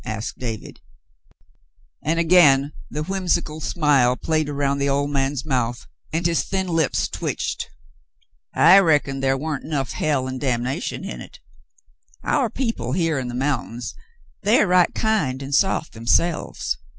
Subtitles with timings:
[0.03, 0.79] '^" asked David,
[2.03, 7.07] and again the whimsical smile played around the old man's mouth, and his thin lips
[7.07, 7.67] twitched."
[8.71, 11.39] I reckon thar wa'n't 'nuff hell 'n' damnation in hit.
[12.23, 13.79] Our people here on the mountain,
[14.41, 16.77] they're right kind an' soft therselves.